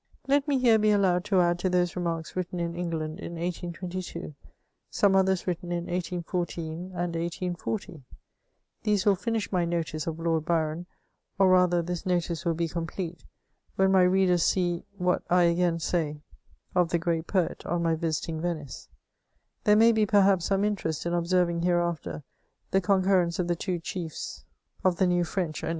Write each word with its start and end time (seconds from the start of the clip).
Let 0.27 0.47
me 0.47 0.57
here 0.57 0.79
be 0.79 0.89
allowed 0.89 1.23
to 1.25 1.41
add 1.41 1.59
to 1.59 1.69
those 1.69 1.95
remarks 1.95 2.35
written 2.35 2.59
in 2.59 2.75
England 2.75 3.19
in 3.19 3.33
1822, 3.35 4.33
some 4.89 5.13
oth^fs 5.13 5.45
written 5.45 5.71
in 5.71 5.83
1814 5.83 6.71
and 6.95 7.13
1840; 7.15 8.01
these 8.81 9.05
will 9.05 9.15
finish 9.15 9.51
my 9.51 9.63
notice 9.63 10.07
of 10.07 10.17
Lord 10.17 10.43
Byron, 10.43 10.87
or 11.37 11.49
rather 11.49 11.83
this 11.83 12.03
notice 12.03 12.45
will 12.45 12.55
be 12.55 12.67
complete, 12.67 13.23
when 13.75 13.91
my 13.91 14.01
readers 14.01 14.41
see 14.41 14.85
what 14.97 15.21
I 15.29 15.43
again 15.43 15.77
say 15.77 16.23
of 16.73 16.89
the 16.89 16.97
great 16.97 17.27
poet, 17.27 17.63
on 17.67 17.83
my 17.83 17.93
visiting 17.93 18.41
Venice; 18.41 18.89
There 19.65 19.75
may 19.75 19.91
be, 19.91 20.07
perhaps, 20.07 20.45
some 20.45 20.65
interest 20.65 21.05
in 21.05 21.13
observing 21.13 21.61
hereafter 21.61 22.23
the 22.71 22.81
concurrence 22.81 23.37
of 23.37 23.47
the 23.47 23.55
two 23.55 23.79
Msh 23.79 24.45
of 24.83 24.95
the 24.97 25.05
new 25.05 25.21
Freneh 25.23 25.43
and 25.45 25.53
CHATEAUBRUND. 25.53 25.69